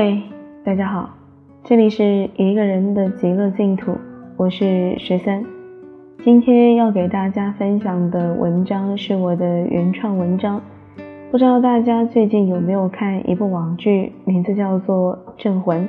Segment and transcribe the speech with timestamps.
[0.00, 0.22] 嘿，
[0.64, 1.10] 大家好，
[1.64, 3.96] 这里是一个人的极乐净土，
[4.36, 5.44] 我是十三。
[6.22, 10.62] 今天要给大家分享的文章是我的原创文章，
[11.32, 15.82] 不知道大家最近有没有看一部网剧，名字叫做《镇魂》，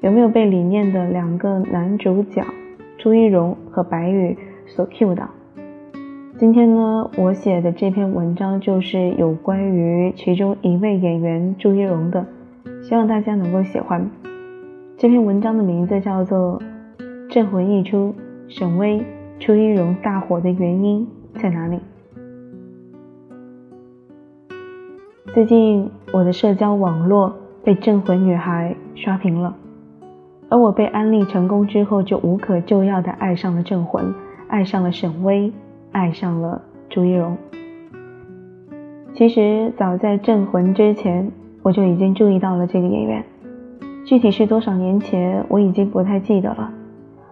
[0.00, 2.42] 有没有被里面的两个男主角
[2.96, 4.34] 朱一龙和白宇
[4.64, 5.28] 所 Q 到？
[6.38, 12.24] 今天呢，我写的这篇文章就是有关于其中一位演员朱一龙的。
[12.82, 14.10] 希望大家能够喜欢
[14.98, 16.60] 这篇文章的名字叫做
[17.32, 18.12] 《镇魂》一出，
[18.48, 19.06] 沈巍、
[19.38, 21.06] 朱一龙大火的原因
[21.40, 21.78] 在哪里？
[25.32, 27.32] 最近我的社交网络
[27.62, 29.54] 被镇魂女孩刷屏了，
[30.48, 34.12] 而我被安利成功之后，就无可救药的爱上了镇魂，
[34.48, 35.52] 爱上了沈巍，
[35.92, 36.60] 爱上了
[36.90, 37.38] 朱一龙。
[39.14, 41.30] 其实早在镇魂之前。
[41.62, 43.24] 我就已经注意到了这个演员，
[44.04, 46.72] 具体是多少年前，我已经不太记得了。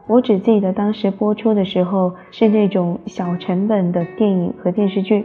[0.07, 5.25] 我只记得当时播出的时候是那种小成本的电影和电视剧，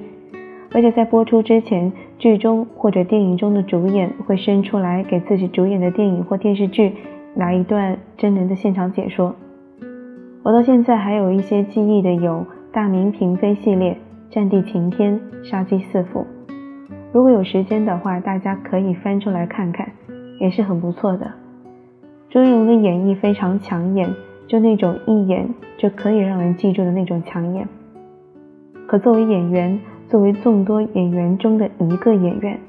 [0.72, 6.94] 而且在播出之前，剧中或者电影中的主演会伸出来给自己主演的电影或电视剧
[7.36, 9.36] 来一段真人的现场解说。
[10.44, 12.34] 我到现在还有一些记忆的有
[12.72, 13.98] 《大明嫔妃》系列、
[14.34, 16.20] 《战地晴天》、《杀机四伏》。
[17.16, 19.90] 如果有时间的话，大家可以翻出来看看，
[20.38, 21.32] 也是很不错的。
[22.30, 24.14] 朱一龙的演绎非常抢眼，
[24.48, 27.66] 就那种一眼就可以让人记住的那种抢眼。
[28.86, 32.60] 可作为演员，作为众多演员中的一个演员，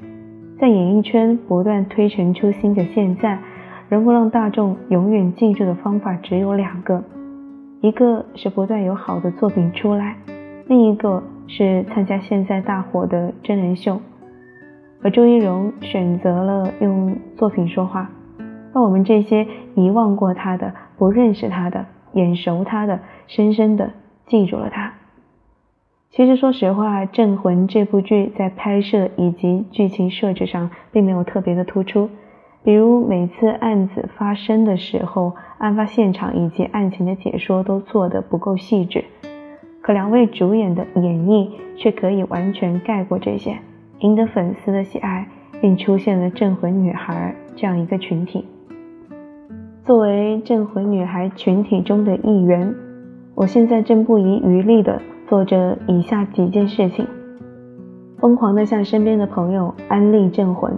[0.57, 3.37] 在演艺圈不断推陈出新的现在，
[3.89, 7.03] 能够让大众永远记住的方法只有两个：
[7.81, 10.15] 一个是不断有好的作品出来，
[10.69, 13.99] 另一个是参加现在大火的真人秀。
[15.03, 18.09] 而朱一龙选择了用作品说话，
[18.73, 23.91] 让我们这些遗忘过他的、不认识他的、眼熟他的，深深的
[24.25, 24.93] 记住了他。
[26.09, 32.09] 其实，说实话，《镇魂》这部剧在拍摄以及剧情设置上并没有特别的突出，
[32.63, 39.05] 比如每次案子发生的时候，案发现场以及案情的解说都做得不够细致。
[39.81, 43.59] 可两位主演的演绎却可以完全盖过这些。
[43.99, 45.27] 赢得粉丝的喜爱，
[45.59, 48.45] 并出现了镇魂女孩这样一个群体。
[49.83, 52.75] 作为镇魂女孩群体中的一员，
[53.33, 57.07] 我现在正不遗余力地做着以下几件事情：
[58.19, 60.77] 疯狂地向身边的朋友安利镇魂，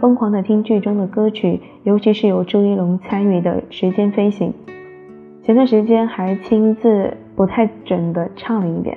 [0.00, 4.54] 疯狂地听剧中的歌曲，尤其是有朱一龙参与的《时间飞行》。
[5.42, 8.96] 前段时间还亲自不太准地唱了一遍。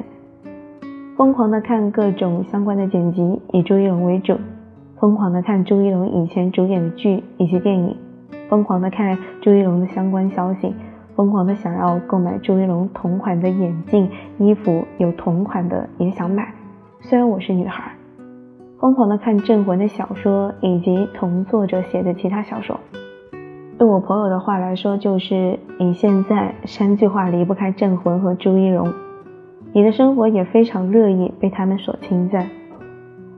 [1.19, 4.35] 疯狂的看各种相关的剪辑，以朱一龙为主；
[5.01, 7.93] 疯狂的看朱一龙以前主演的剧以及电影；
[8.47, 10.69] 疯狂的看朱一龙的相关消息；
[11.17, 16.53] 疯狂的想要购买朱一龙同款的眼镜、衣服，有同款的也想买。
[17.01, 17.91] 虽然我是女孩，
[18.79, 22.79] 疯狂的看《镇魂》的小说以及同作者写的其他小说。
[23.81, 28.89] 用我朋友的话来说，就是你现在三句话离不开《镇魂》和朱一龙。
[29.71, 32.47] 你的生活也非常乐意被他们所称赞。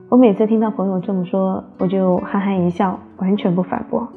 [0.08, 4.08] 我每次听到朋友这么说，我就憨憨一笑，完全不反驳，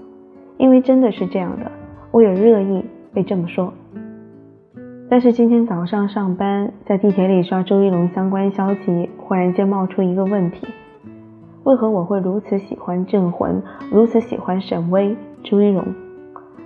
[0.58, 1.70] 因为真的是这样的，
[2.12, 3.74] 我也乐意被这么说。
[5.10, 10.66] 但是今天早上上班，在地铁里刷周一龙相关消息，忽然间冒出一个问题：
[11.64, 13.62] 为何我会如此喜欢镇魂，
[13.92, 15.86] 如此喜欢沈巍、朱一龙？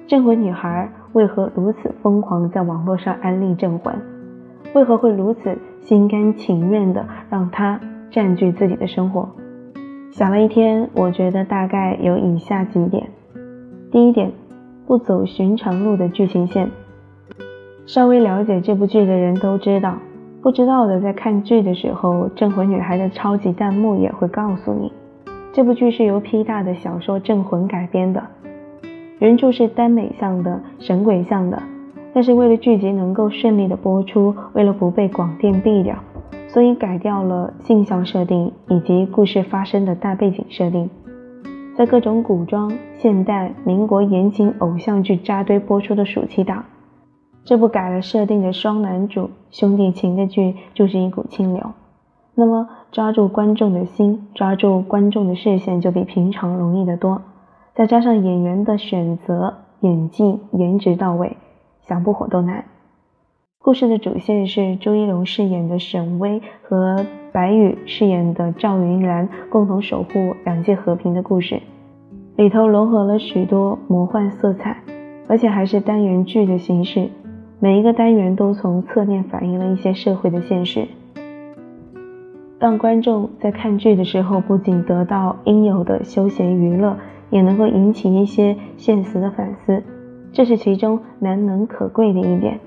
[0.07, 3.93] 镇魂女孩为何如此疯狂在网络上安利镇魂？
[4.73, 7.79] 为何会如此心甘情愿地让他
[8.11, 9.29] 占据自己的生活？
[10.11, 13.09] 想了一天，我觉得大概有以下几点：
[13.91, 14.31] 第一点，
[14.85, 16.69] 不走寻常路的剧情线。
[17.85, 19.97] 稍微了解这部剧的人都知道，
[20.41, 24.91] 不知道的在看剧的时候，《镇魂女孩》的超级弹幕也会告诉你，
[25.53, 28.23] 这部剧是由 P 大的小说《镇魂》改编的，
[29.17, 31.61] 原著是耽美向的、神鬼向的。
[32.13, 35.95] 但是为了剧集能够顺利的播出，为了不被广电毙掉，
[36.47, 40.89] 所以改掉了性向设定以及故事发生的大背景设定，
[41.75, 46.65] 在各种古装、现代、民国言情偶像剧扎堆播出的暑期档，
[47.43, 51.71] 这部改了设定的双男主兄弟情的剧就是一股清流。
[52.33, 57.21] 那么抓住观众的心，抓住观众的视线就比平常容易得多。
[57.75, 61.37] 再加上演员的选择、演技、颜值到位。
[61.89, 62.65] 想不火都难。
[63.57, 71.59] 故事的主线是朱一龙饰演的沈巍和白宇饰演的赵云澜共同守护两界和平的故事。
[72.35, 74.77] 里头融合了许多魔幻色彩，
[75.27, 77.09] 而且还是单元剧的形式，
[77.59, 80.87] 每一个单元都从侧面反映了一些社会的现实，
[82.59, 86.95] 让观众在看剧的时候不仅得到应有的休闲娱乐，
[87.31, 89.83] 也能够引起一些现实的反思，
[90.31, 92.59] 这是其中难能可贵的一点。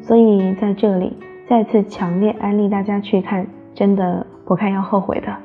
[0.00, 1.12] 所以在这里
[1.46, 5.36] 再次强烈安利大家去看，真的不看要后悔的。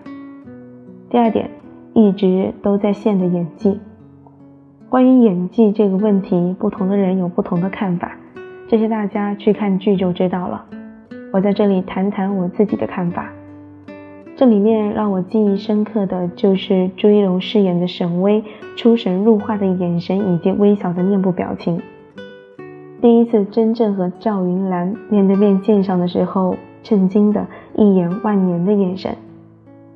[1.09, 1.49] 第二点。
[1.95, 3.79] 一直都在线的演技。
[4.89, 8.17] 关于演技这个问题，不同的人有不同的看法，
[8.67, 10.65] 这些大家去看剧就知道了。
[11.31, 13.29] 我在这里谈谈我自己的看法。
[14.43, 18.43] 这里面让我记忆深刻的就是朱一龙饰演的沈巍
[18.75, 21.81] 出神入化的眼神以及微小的面部表情。
[23.01, 27.47] 第一次真正和赵云兰面对面见上的时候，震惊的
[27.77, 29.15] 一眼万年的眼神。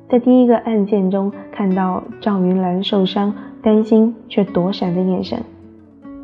[0.08, 5.40] 在第一个案件中看到赵云兰受伤，担心却躲闪的眼神；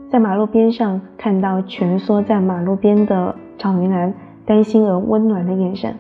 [0.08, 4.14] 在马路边上看到蜷缩在马路边的赵云兰，
[4.46, 5.92] 担心而温暖的眼神；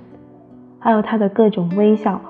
[0.84, 2.20] 还有他的各种微笑，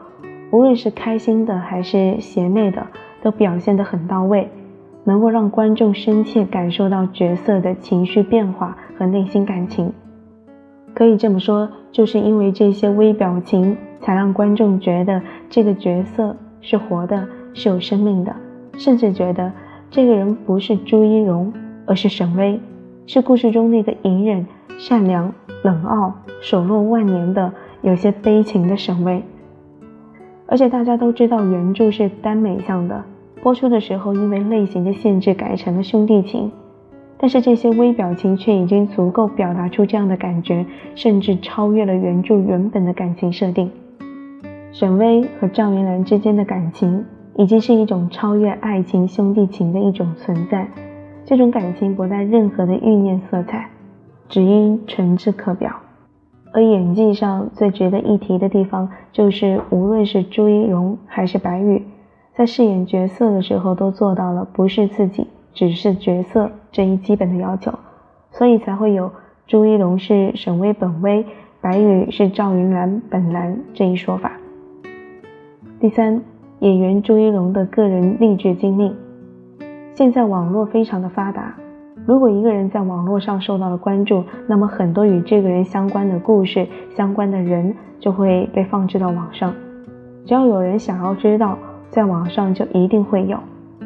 [0.52, 2.86] 无论是开心的还是邪魅的，
[3.20, 4.48] 都表现得很到位，
[5.02, 9.92] 能够让观众深切感受到角色的情绪变化和内心感情。
[10.94, 13.76] 可以这么说，就是因为这些微表情。
[14.00, 18.36] 才让观众觉得这个角色是活的，是有生命的，
[18.76, 19.50] 甚至觉得
[19.90, 21.50] 这个人不是朱一荣，
[21.86, 22.60] 而是沈巍，
[23.06, 24.46] 是故事中那个隐忍、
[24.76, 26.12] 善良、冷傲、
[26.42, 27.50] 手落万年的
[27.84, 29.22] 有些悲情的沈巍。
[30.46, 33.04] 而且大家都知道原著是耽美向的，
[33.42, 36.50] 播出的时候因为类型的限制改成了兄弟情。
[37.16, 43.70] 但是这些微表情却已经足够表达出这样的感觉，甚至超越了原著原本的感情设定。
[44.72, 47.04] 沈巍和赵云兰之间的感情，
[47.36, 50.66] 已经是一种超越爱情兄弟情的一种存在。
[51.24, 53.70] 这种感情不带任何的欲念色彩，
[54.28, 55.70] 只因纯质可表。
[56.54, 61.84] 而演技上最值得一提的地方，就是无论是朱一荣还是白宇，
[62.32, 67.72] 在饰演角色的时候都做到了不是自己，只是角色这一基本的要求，
[68.30, 69.10] 所以才会有
[69.48, 71.26] 朱一荣是沈巍本巍，
[71.60, 74.30] 白宇是赵云兰本兰这一说法。
[75.80, 76.22] 第三，
[76.60, 78.94] 演员朱一龙的个人励志经历。
[79.94, 81.56] 现在网络非常的发达，
[82.06, 89.54] 如果一个人在网络上受到了关注，那么很多与这个人相关的故事、相关的人就会被放置到网上。
[90.26, 91.58] 只要有人想要知道，
[91.88, 93.38] 在网上就一定会有。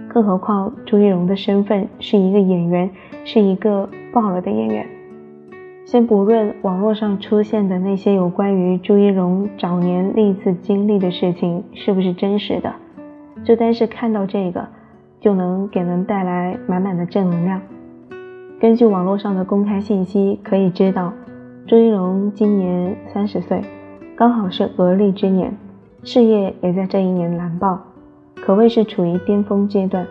[0.08, 2.90] 更何况朱一龙的身份是一个演员，
[3.24, 4.86] 是一个爆了的演员。
[5.84, 12.74] 先不论网络上出现的那些有关于朱一龙早年历次经历的事情是不是真实的，
[13.44, 14.66] 就单是看到这个，
[15.20, 17.60] 就能给人带来满满的正能量。
[18.60, 21.12] 根据网络上的公开信息可以知道，
[21.64, 23.62] 朱一龙今年三十岁，
[24.16, 25.56] 刚好是而立之年，
[26.02, 27.78] 事业也在这一年蓝爆，
[28.34, 30.04] 可谓是处于巅峰阶段。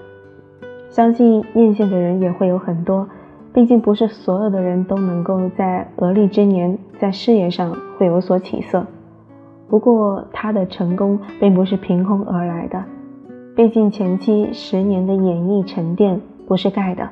[0.90, 3.06] 相信艳羡的人也会有很多。
[3.54, 8.86] 毕竟不是所有的人都能够在而立之年在事业上会有所起色。
[9.68, 12.82] 不过他的成功并不是凭空而来的，
[13.58, 17.10] 毕竟前期十年的演艺沉淀不是盖的。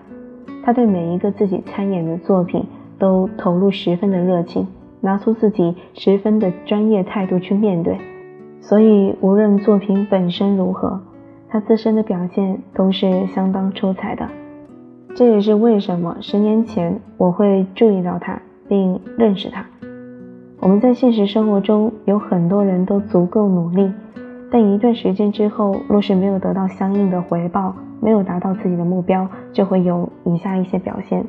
[0.66, 2.66] 他对每一个自己参演的作品
[2.98, 4.68] 都投入十分的热情，
[5.00, 8.00] 拿出自己十分的专业态度去面对。
[8.62, 11.00] 所以无论作品本身如何，
[11.50, 14.28] 他自身的表现都是相当出彩的。
[15.16, 19.64] 这也是为什么十年前我会注意到他并认识他。
[20.60, 23.92] 我们在现实生活中有很多人都足够努力，
[24.50, 27.76] 但一段时间之后，若是没有得到相应的回报，
[28.06, 31.26] 没有达到自己的目标，就会有以下一些表现：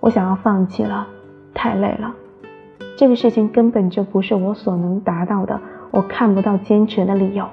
[0.00, 1.06] 我想要放弃了，
[1.54, 2.12] 太累了，
[2.96, 5.60] 这个事情根本就不是我所能达到的，
[5.92, 7.46] 我看不到坚持的理由。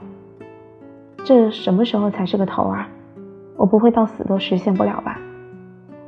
[1.23, 2.89] 这什么时候才是个头啊？
[3.55, 5.19] 我不会到死都实现不了吧？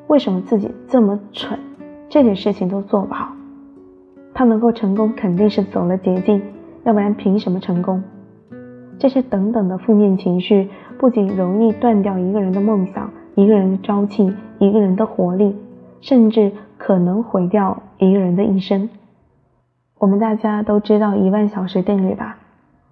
[0.08, 1.60] 为什么自己这么蠢，
[2.10, 3.32] 这点事情都做不好？
[4.34, 6.42] 他能够成功，肯定是走了捷径，
[6.84, 8.02] 要不然凭什么成功？
[9.02, 15.56] 这些等等的负面情绪，不仅容易断掉一个人的梦想、一个人的朝气、一个人的活力，
[16.02, 18.88] 甚至可能毁掉一个人的一生。
[19.98, 22.38] 我们大家都知道一万小时定律吧？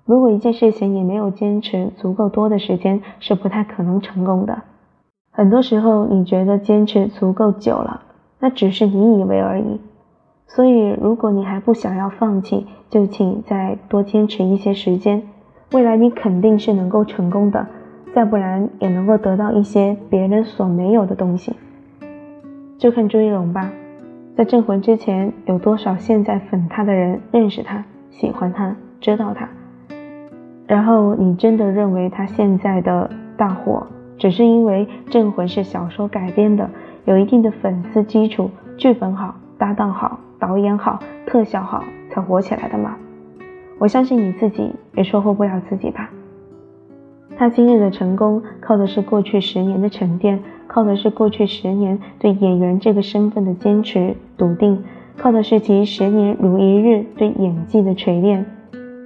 [0.06, 4.64] 如果一件事情你没有坚持足够多的时间，是不太可能成功的。
[5.30, 8.02] 很多时候，你觉得坚持足够久了，
[8.40, 9.80] 那只是你以为而已。
[10.48, 15.22] 所以，如果你还不想要放弃，就请再多坚持一些时间。
[15.72, 17.68] 未来你肯定是能够成功的，
[18.14, 21.56] 再不然也能够得到一些别人所没有的东西。
[22.80, 23.70] 就看朱一龙吧，
[24.36, 29.48] 在镇魂之前，有多少现在粉他的人认识他、喜欢他、知道他？
[30.66, 33.08] 然后你真的认为他现在的
[33.38, 33.86] 大火，
[34.18, 36.68] 只是因为镇魂是小说改编的，
[37.06, 42.96] 有一定的粉丝基础，剧本好，搭档好，导演好，特效好，才火起来的吗？
[43.80, 46.12] 我相信你自己也说服不了自己吧。
[47.36, 54.84] 他今日的成功，靠的是过去十年的沉淀，靠的是过去十年对演员这个身份的坚持笃定，
[55.18, 58.46] 靠的是其十年如一日对演技的锤炼，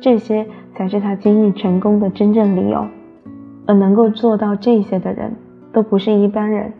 [0.02, 0.46] 这些。
[0.76, 2.84] 才是他今日成功的真正理由，
[3.68, 5.36] 而能够做到这些的人，
[5.72, 6.74] 都不是一般人。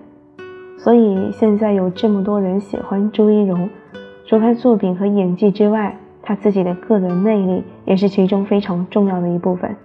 [0.80, 3.70] 所以现在有这么多人喜欢朱一龙，
[4.26, 9.76] 除开作品和演技之外，他自己的个人魅力也是其中非常重要的一部分。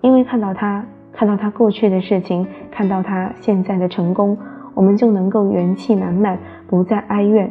[0.00, 4.38] 因为看到他，看到他过去的事情，看到他现在的成功，
[4.74, 7.50] 我们就能够元气满满，不再哀怨，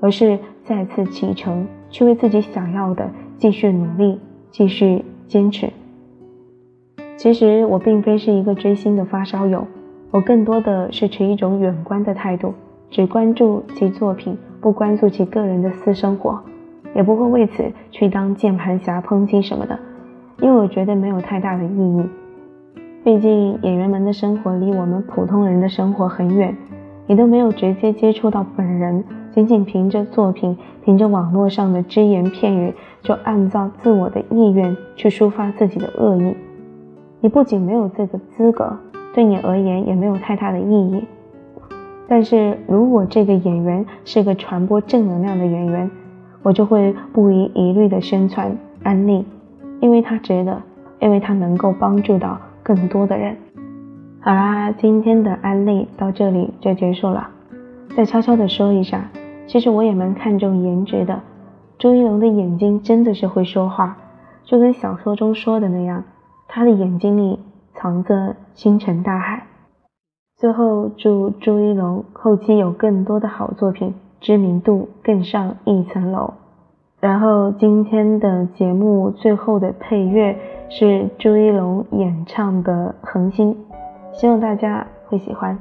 [0.00, 4.20] 而是再次启程，去为自己想要的继续努力，
[4.52, 5.04] 继续。
[5.28, 5.68] 坚持。
[7.16, 9.66] 其实我并非是一个追星的发烧友，
[10.12, 12.54] 我更多的是持一种远观的态度，
[12.90, 16.40] 只关注其作品，不关注其个人的私生活，
[16.96, 19.78] 也不会为此去当键盘侠抨击什么的，
[20.40, 22.02] 因为我觉得没有太大的意义。
[23.04, 26.56] 毕竟演员们的生活离我们普通人的生活很远，
[27.06, 29.04] 你都没有直接接触到本人。
[29.30, 32.72] 仅仅凭着作品，凭着网络上的只言片语，
[33.02, 36.34] 就按照自我的意愿去抒发自己的恶意，
[37.20, 38.74] 你不仅没有这个资格，
[39.14, 41.04] 对你而言也没有太大的意义。
[42.08, 45.90] 但是如果这个演员是个传播正能量的演员，
[46.46, 49.26] 我就会不遗余力的宣传安利，
[49.80, 50.62] 因为他值得，
[51.00, 53.36] 因为他能够帮助到更多的人。
[54.20, 57.28] 好啦，今天的安利到这里就结束了，
[57.96, 59.10] 再悄悄的说一下。
[59.48, 61.20] 其实我也蛮看重颜值的，
[61.78, 63.96] 朱一龙的眼睛真的是会说话，
[64.44, 66.04] 就跟小说中说的那样，
[66.46, 67.40] 他的眼睛里
[67.74, 69.44] 藏着星辰大海。
[70.36, 76.34] 最后祝朱一龙后期有更多的好作品，知名度更上一层楼。
[77.00, 83.54] 然后今天的节目最后的配乐是朱一龙演唱的《恒星》，
[84.18, 85.58] 希望大家会喜欢。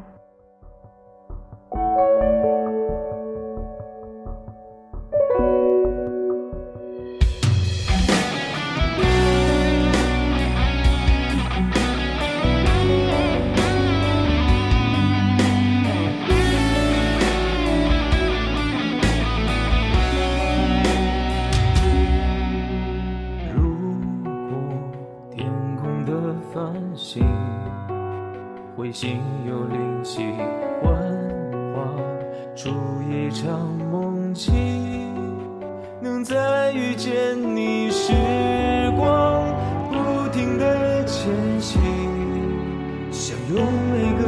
[43.55, 44.23] 用每个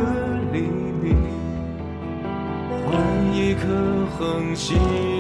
[0.54, 0.62] 黎
[1.04, 1.18] 明，
[2.86, 5.17] 换一颗恒星。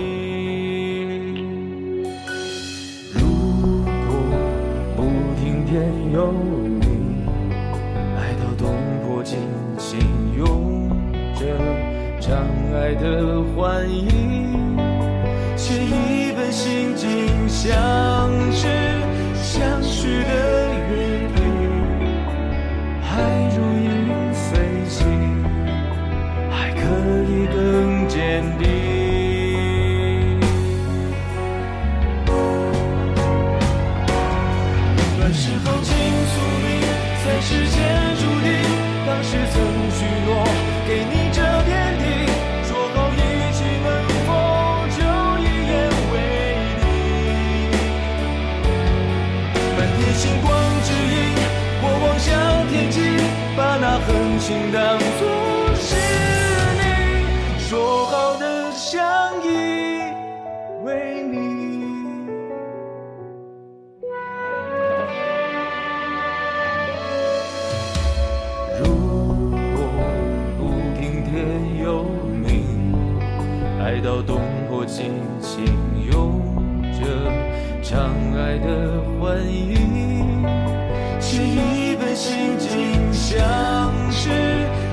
[78.59, 80.43] 的幻影，
[81.19, 83.37] 写一本心经，相
[84.11, 84.29] 知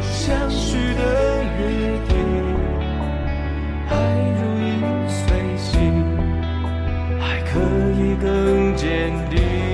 [0.02, 1.00] 相许的
[1.58, 2.12] 约定，
[3.88, 3.92] 爱
[4.36, 4.72] 如影
[5.08, 5.22] 随
[5.56, 5.72] 形，
[7.20, 7.52] 爱可
[8.00, 9.73] 以更坚定。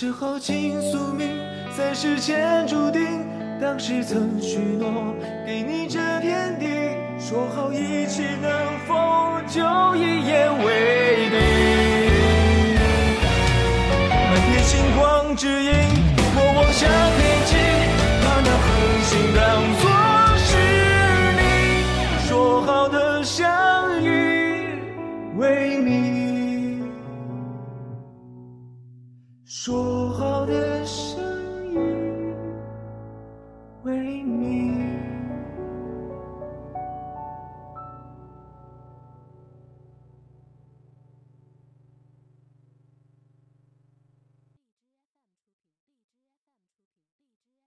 [0.00, 1.28] 是豪情宿命，
[1.76, 3.02] 在世前注定。
[3.60, 5.14] 当时曾许诺
[5.44, 6.66] 给你这天地，
[7.18, 8.50] 说好一起，能
[8.88, 8.94] 否
[9.46, 9.60] 就
[9.96, 10.99] 一言为